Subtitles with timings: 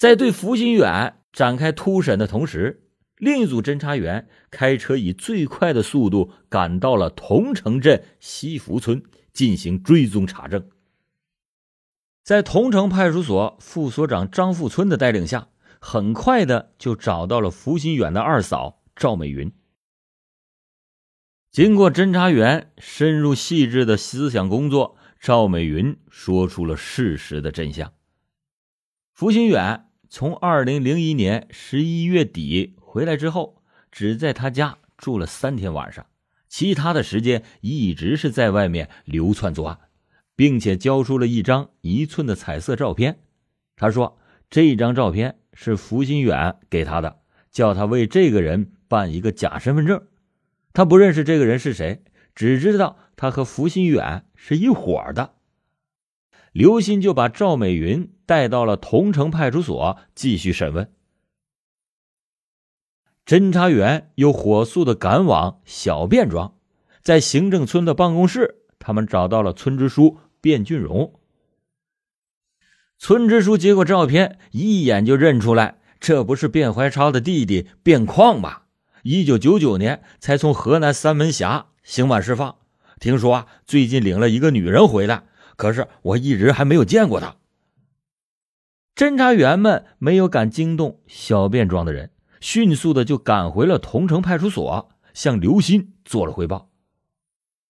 [0.00, 9.02] 在对福新远展开突审的同时，另一组侦查员开车以最快的速度赶到了桐城镇西福村
[9.34, 10.70] 进行追踪查证。
[12.24, 15.48] 在桐城派出所副所长张富村的带领下，
[15.82, 19.52] 很快的就找到了福新远的二嫂赵美云。
[21.50, 27.92] 经过侦查员深入细致的思想工作，赵美云说出了事实的真相。
[29.12, 36.04] 福新远从二零零一年十一月底回来之后，只在他家住了三天晚上，
[36.48, 39.78] 其他的时间一直是在外面流窜作案。
[40.40, 43.18] 并且交出了一张一寸的彩色照片。
[43.76, 47.18] 他说：“这张照片是福新远给他的，
[47.50, 50.02] 叫他为这个人办一个假身份证。
[50.72, 52.02] 他不认识这个人是谁，
[52.34, 55.34] 只知道他和福新远是一伙的。”
[56.52, 60.92] 刘鑫就把赵美云带到了桐城派出所继续审问。
[63.24, 66.54] 侦查员又火速的赶往小便庄，
[67.02, 70.18] 在行政村的办公室，他们找到了村支书。
[70.42, 71.20] 卞俊荣，
[72.96, 78.62] 村支书接过照片，一眼就认出来，这不是卞怀超的弟弟卞矿吗？
[79.02, 82.56] 一九九九年才从河南三门峡刑满释放，
[82.98, 85.24] 听说啊，最近领了一个女人回来，
[85.60, 87.36] 可是我一直还没有见过他。
[88.94, 96.70] 侦查员们没有敢惊动小便庄的人，迅速的就赶回了桐城派出所，向刘鑫做了汇报。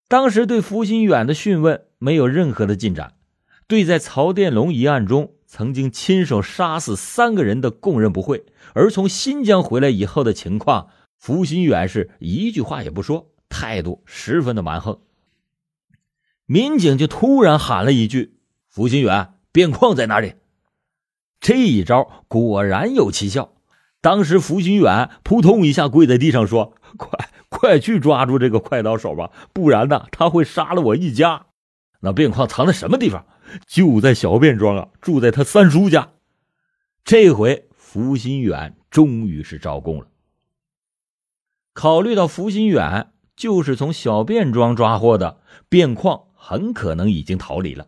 [0.06, 1.83] 当时对福新远的讯问。
[1.98, 3.14] 没有任何的进展，
[3.69, 8.44] 对在曹殿龙一案中曾经亲手杀死三个人的供认不讳，
[8.75, 14.98] 而从新疆回来以后的情况，福新远是一句话也不说，态度十分的蛮横。
[16.53, 18.36] 民警就突然喊了一句
[18.69, 20.34] ：“福新远，边矿在哪里？”
[21.41, 23.55] 这一招果然有奇效，
[24.03, 31.47] 当时福新远扑通一下跪在地上说：“快快去抓住这个快刀手吧，不然呢，他会杀了我一家。”
[32.04, 33.25] 那便矿藏在什么地方？
[33.66, 36.10] 就在小便庄啊，住在他三叔家。
[37.03, 40.06] 这回福新远终于是招供了。
[41.72, 45.41] 考虑到福新远就是从小便庄抓获的，
[45.71, 47.86] 便矿很可能已经逃离了。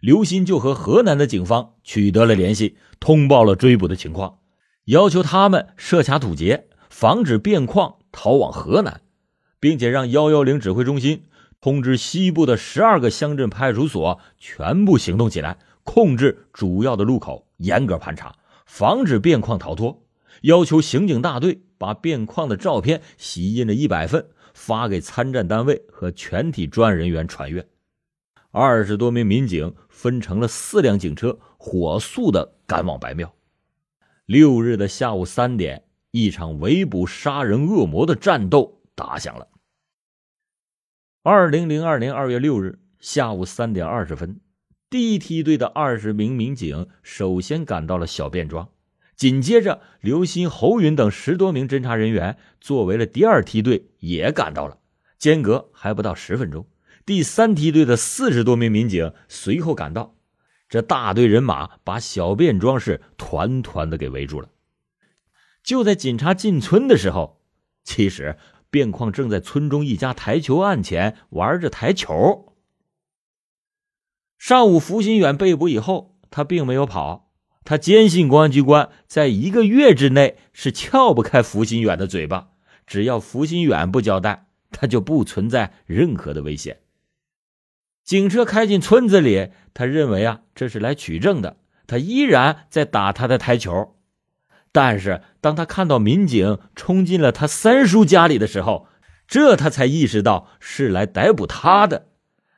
[0.00, 4.38] 刘鑫就和河南的警方取得了联系，通报了追捕的情况，
[4.84, 9.00] 要求他们设卡堵截，防止变矿逃往河南，
[9.58, 11.24] 并且让幺幺零指挥中心。
[11.60, 20.04] 通知西部的十二个乡镇派出所全部行动起来，控制主要的路口，严格盘查，防止变矿逃脱。
[20.42, 27.66] 要求刑警大队把变矿的照片洗印了一百份，发给参战单位和全体专案人员传阅。
[28.58, 33.34] 二十多名民警分成了四辆警车，火速的赶往白庙。
[34.24, 39.46] 六日的下午三点，一场围捕杀人恶魔的战斗打响了。
[41.22, 44.40] 二零零二年二月六日下午三点二十分，
[44.88, 48.70] 第一梯队的二十名民警首先赶到了小便庄，
[49.14, 54.78] 紧接着刘鑫、侯云等十多名侦查人员作为了第二梯队也赶到了，
[55.18, 56.66] 间隔还不到十分钟，
[57.06, 60.16] 第三梯队的四十多名民警随后赶到，
[60.68, 64.50] 这大队人马把小便庄是团团的给围住了。
[65.62, 67.40] 就在警察进村的时候，
[67.82, 68.36] 其实。
[68.68, 72.52] 卞矿正在村中一家台球案前玩着台球。
[74.36, 77.30] 上午，福新远被捕以后，他并没有跑，
[77.64, 82.48] 他坚信公安机关在一个月之内是撬不开福新远的嘴巴。
[82.86, 86.80] 只要福新远不交代，他就不存在任何的危险。
[88.06, 91.56] 警车开进村子里，他认为啊，这是来取证的，
[91.88, 93.96] 他依然在打他的台球。
[94.70, 98.86] 但是，当他看到民警冲进了他三叔家里的时候，
[99.26, 102.06] 这他才意识到是来逮捕他的。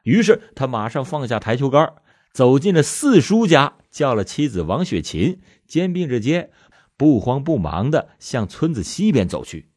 [0.03, 1.95] 于是，他马上放下台球杆，
[2.35, 6.51] 走进了四叔家，叫了妻子王雪琴，肩并着肩，
[6.99, 9.71] 不慌不忙的向村子西边走去。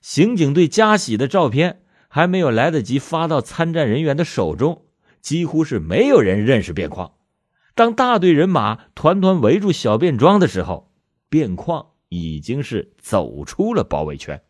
[0.00, 1.82] 刑警队加喜的照片
[2.16, 4.86] 还没有来得及发到参战人员的手中，
[5.20, 7.12] 几乎是没有人认识卞矿。
[7.74, 10.90] 当大队人马团团围住小便庄的时候，
[11.28, 14.42] 卞矿已经是走出了包围圈。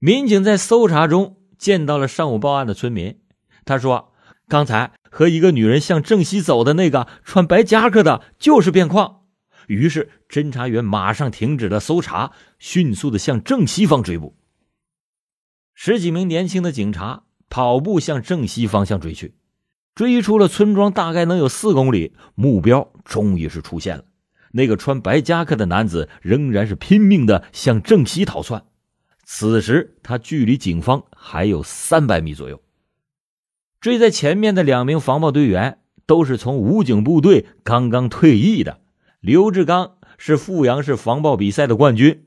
[0.00, 3.20] 民警在搜查中见到了上午报案的村民，
[3.64, 4.12] 他说
[4.50, 9.22] ：“刚才和一个女人向正西走的那个穿白夹克的，就是卞矿。”
[9.68, 14.36] 于是侦查员马上停止了搜查，迅速的向正西方追捕。
[15.74, 19.34] 十几名年轻的警察跑步向正西方向追去。
[19.94, 24.04] 追出了村庄，大概能有四公里，目标终于是出现了。
[24.52, 28.64] 那个穿白夹克的男子仍然是拼命的向正西逃窜。
[29.24, 32.60] 此时他距离警方还有三百米左右。
[33.80, 38.80] 追在前面的两名防暴队员都是从武警部队刚刚退役的。
[39.20, 42.24] 刘志刚是阜阳市防暴比赛的冠军，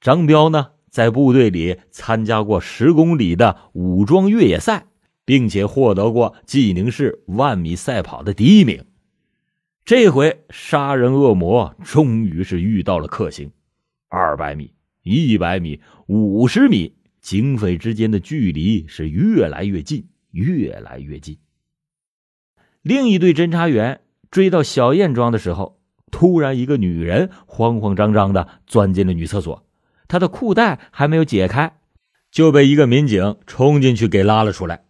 [0.00, 4.86] 张彪呢在部队里参加过十公里的武装越野赛，
[5.24, 8.84] 并且获得过济宁市万米赛跑的第一名。
[9.84, 13.50] 这回杀人恶魔终于是遇到了克星，
[14.08, 21.38] 二百米、一百米、五十米，警匪之间的距离是越来越近，越来越近。
[22.82, 24.00] 另一队侦查员
[24.30, 25.80] 追到小燕庄的时候，
[26.10, 29.66] 突然一个女人慌慌张张的钻进了女厕所，
[30.08, 31.78] 他的裤带还没有解开，
[32.30, 34.84] 就被一个民警冲进去给拉了出来。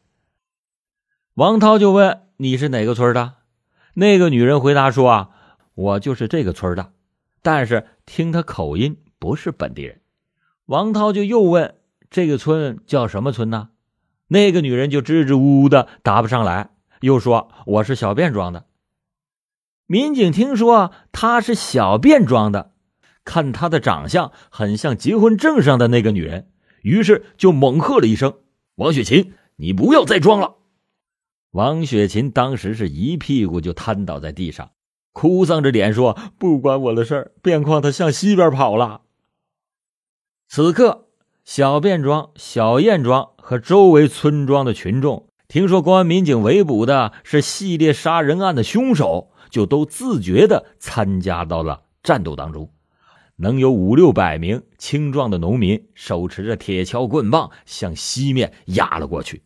[1.35, 3.35] 王涛就问：“你是哪个村的？”
[3.95, 5.31] 那个女人回答说：“啊，
[5.75, 6.93] 我就是这个村的，
[7.43, 10.01] 但是听他口音不是本地人。”
[10.67, 11.75] 王涛就又问
[12.11, 13.71] ：“这个村叫什么村呢？”
[14.31, 16.71] 那个女人就支支吾吾的答不上来，
[17.01, 18.67] 又说：“我是小便庄的。”
[19.87, 22.73] 民警听说他是小便庄的，
[23.29, 26.49] 看她的长相很像结婚证上的那个女人，
[26.81, 28.39] 于是就猛喝了一声
[28.77, 30.55] ：“王雪琴，你不要再装了！”
[31.53, 34.71] 王雪琴当时是一屁股就瘫倒在地上，
[35.13, 39.03] 哭丧着脸说：“不关我的事儿，便况他向西边跑了。”
[40.49, 41.09] 此刻，
[41.45, 52.73] 小便庄、小燕庄和周围村庄的群众听说公安民警围捕的是系列杀人案的凶手，就都自觉的参加到了战斗当中。
[53.41, 59.43] 能有五六百名青壮的农民手持着铁锹、棍棒向西面压了过去。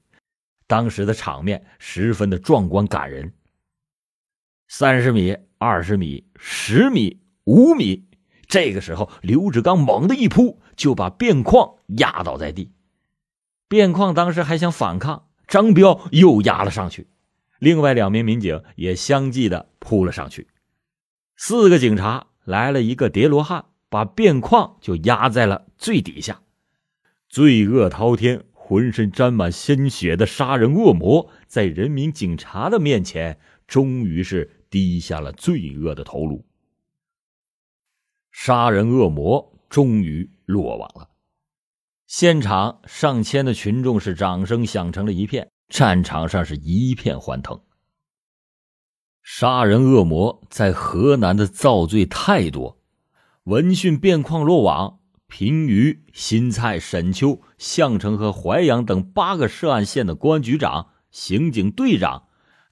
[0.67, 3.35] 当时的场面十分的壮观感人。
[4.67, 8.09] 三十米、二十米、十米、五米，
[8.47, 12.73] 这个时候，刘志刚猛地一扑，就把卞矿压倒在地。
[13.69, 17.09] 卞矿当时还想反抗，张彪又压了上去，
[17.59, 20.49] 另外两名民警也相继的扑了上去。
[21.37, 26.41] 四个警察来了一个叠罗汉，把卞矿就压在了最底下。
[27.29, 28.45] 罪恶滔天。
[28.65, 36.47] 浑身沾满鲜血的杀人恶魔，在人民警察的面前，终于是低下了罪恶的头颅。
[38.31, 41.11] 杀人恶魔终于落网了，
[42.07, 47.61] 现场上千的群众是掌声响成了一片，战场上是一片欢腾。
[49.23, 52.81] 杀人恶魔在河南的造罪太多，
[53.45, 55.01] 闻讯变矿落网。
[55.27, 62.25] 平舆、新蔡、沈丘、项城和淮阳等八个涉案县的公安局长、刑警队长，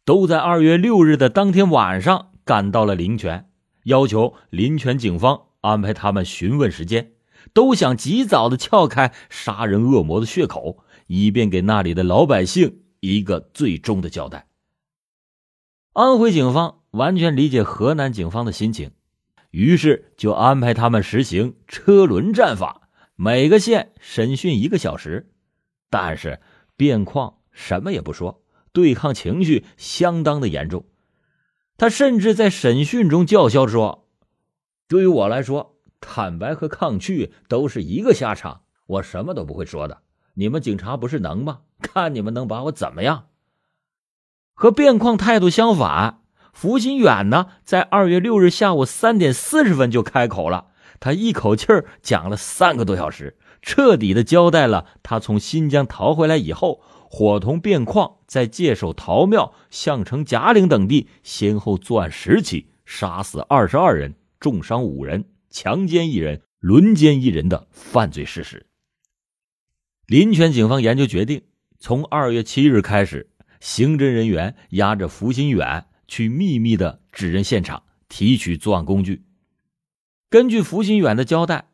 [0.04, 3.48] 都在二月六日的当天晚上赶到了临泉，
[3.84, 7.12] 要求临泉警方安排他们询问时间，
[7.54, 14.46] 都想及早的撬开杀人恶魔的血口，以便给那里的老百姓一个最终的交代。
[15.94, 18.92] 安徽警方完全理解河南警方的心情。
[19.50, 25.32] 于是就安排他们实行车轮战法，每个县审讯一个小时。
[25.88, 26.40] 但是
[26.76, 28.42] 卞矿什么也不说，
[28.72, 30.84] 对抗情绪相当的严重。
[31.76, 34.06] 他甚至在审讯中叫嚣说
[34.86, 40.02] ：“对于我来说，坦白和抗拒都是一个下场，我什么都不会说的。
[40.34, 41.62] 你们警察不是能吗？
[41.80, 43.26] 看你们能把我怎么样？”
[44.54, 46.19] 和卞矿态度相反。
[46.52, 50.66] 福新远呢，在二月六日下午三点四十分就开口了，
[50.98, 68.66] 他一口气儿讲了三个多小时，彻底的交代了他从新疆逃回来以后，伙同卞矿在界首陶庙、项城贾岭等地先后作案十起，杀死二十二人，重伤五人，强奸一人，轮奸一人的犯罪事实。
[70.06, 71.42] 临泉警方研究决定，
[71.78, 73.30] 从二月七日开始，
[73.60, 75.86] 刑侦人员押着福新远。
[76.10, 79.22] 去秘密的指认现场，提取作案工具。
[80.28, 81.68] 根据福新远的交代，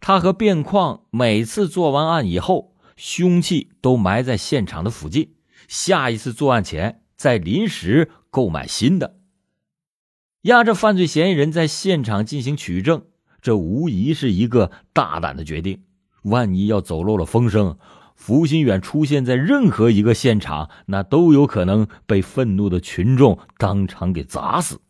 [0.00, 5.34] 他和卞矿每次做完案以后，凶器都埋在现场的附近，
[5.68, 9.18] 下一次作案前再临时购买新的。
[10.42, 13.04] 押着犯罪嫌疑人在现场进行取证，
[13.42, 15.82] 这无疑是一个大胆的决定。
[16.22, 17.78] 万一要走漏了风声。
[18.24, 24.80] 福新远出现在任何一个现场，那都有可能被愤怒的群众当场给砸死。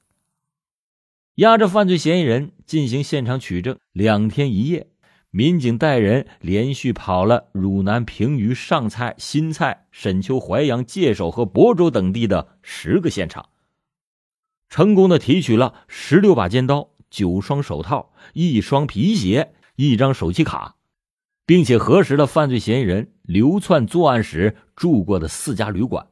[1.36, 4.88] 押着犯罪嫌疑人进行现场取证，两天一夜，
[5.30, 13.48] 民警带人连续跑了汝南、平舆、上蔡、新蔡、沈丘、淮阳、界首和亳州等地的十个现场。
[14.68, 20.76] 成功的提取了十六把尖刀、九双手套、一双皮鞋、一张手机卡，
[21.46, 26.08] 并且核实了犯罪嫌疑人流窜作案时住过的四家旅馆，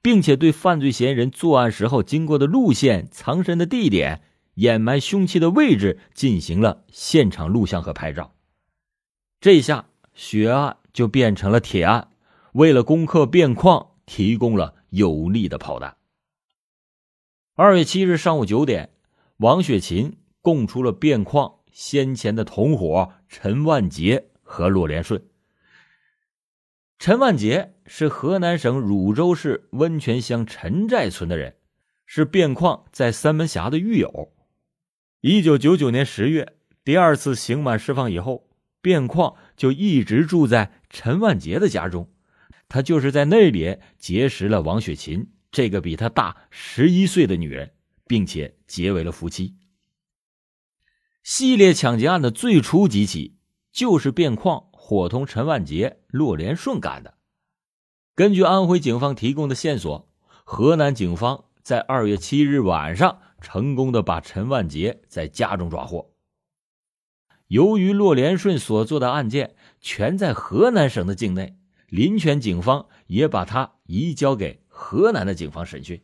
[0.00, 4.22] 并且对犯罪嫌疑人作案时候经过的路线、藏身的地点、
[4.54, 8.32] 掩埋凶器的位置进行了现场录像和拍照。
[9.40, 12.08] 这下血案就变成了铁案，
[12.52, 15.96] 为了攻克变矿提供了有力的炮弹。
[17.54, 18.90] 二月七日上午九点，
[19.38, 25.22] 王雪琴供出了变矿先前的同伙陈万杰和骆连顺。
[27.02, 31.56] 陈万杰是河南省汝州市温泉乡陈寨村的人，
[32.06, 34.32] 是卞矿在三门峡的狱友。
[35.20, 36.54] 一九九九年十月，
[36.84, 38.48] 第二次刑满释放以后，
[38.80, 42.08] 卞矿就一直住在陈万杰的家中，
[42.68, 45.28] 他就是在那里结识了王雪琴。
[45.50, 47.72] 这个比他大十一岁的女人，
[48.06, 49.56] 并且结为了夫妻。
[51.24, 53.38] 系列抢劫案的最初几起，
[53.72, 57.14] 就是卞矿伙同陈万杰、骆连顺干的。
[58.14, 60.08] 根据安徽警方提供的线索，
[60.44, 66.12] 河南警方在二月七日晚上成功的把陈万杰在家中抓获。
[67.46, 71.56] 由于骆连顺所做的案件全在河南省的境内，
[71.88, 74.60] 临泉警方也把他移交给。
[74.74, 76.02] 河南的警方审讯，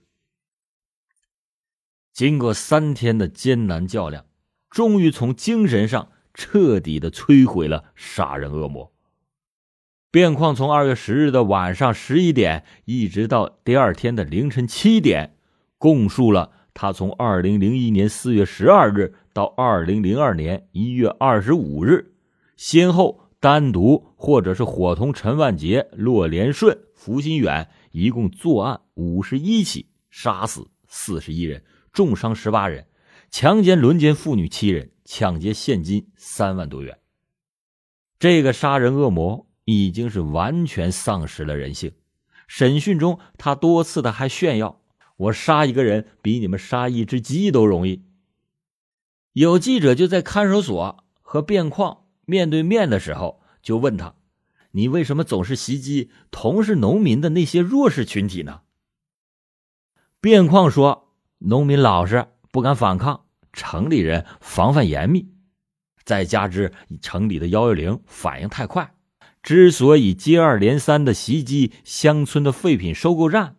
[2.12, 4.26] 经过三天的艰难较量，
[4.70, 8.92] 终于从精神上彻底的摧毁了杀人恶魔。
[10.12, 15.34] 卞矿从二月十日的晚上十一点，一直到第二天的凌晨七点，
[15.76, 22.14] 供述了他从二零零一年四月十二日到二零零二年一月二十五日，
[22.56, 27.68] 先后单独或者是伙同陈万杰、骆连顺、福新远。
[27.90, 32.86] 一共作案五十一起，杀死四十一人，重伤十八人，
[33.30, 36.98] 强奸、轮奸妇女七人，抢劫现金三万多元。
[38.18, 41.92] 这个杀人恶魔已经是完全丧失了人性。
[42.46, 44.80] 审讯中，他多次的还炫耀
[45.16, 48.04] ：“我杀一个人比你们杀一只鸡都容易。”
[49.34, 54.14] 有记者就在看守所和卞矿面对面的时候，就问他。
[54.72, 58.62] 你为什么总是袭击同是农民的那些弱势群体呢？
[60.20, 65.28] 卞矿说：“农民老实，不敢反抗，城里人防范严密，
[66.04, 68.94] 再加之城里的幺幺零反应太快，
[69.42, 73.56] 之所以接二连三的袭击乡村的废品收购站，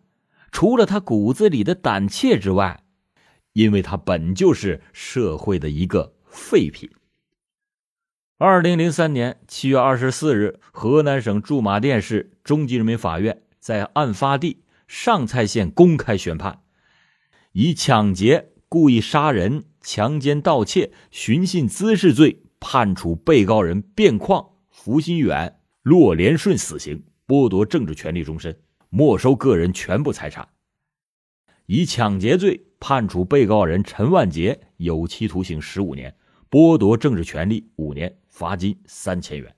[0.50, 2.82] 除了他骨子里的胆怯之外，
[3.52, 6.90] 因为他本就是社会的一个废品。”
[8.38, 16.62] 二零零三年七月二十四日，河南省驻马店市中级人民法院在案发地上蔡县公开宣判，
[17.52, 28.56] 以抢劫、故意杀人、强奸、盗窃、寻衅滋事罪判处被告人卞矿、福新远、骆连顺死刑，剥夺政治权利终身，
[28.88, 30.44] 没收个人全部财产；
[31.66, 36.14] 以抢劫罪判处被告人陈万杰有期徒刑十五年，
[36.48, 38.16] 剥夺政治权利五年。
[38.28, 39.54] 罚金三千元。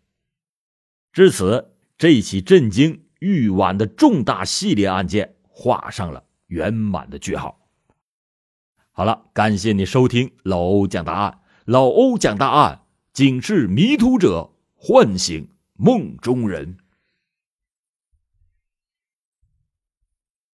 [1.12, 7.62] 至此，这起震惊豫皖的重大系列案件画上了圆满的句号。
[8.95, 11.39] 好了，感谢你收听老欧讲大案。
[11.65, 12.83] 老欧讲大案，
[13.15, 16.77] 警示迷途者，唤醒梦中人。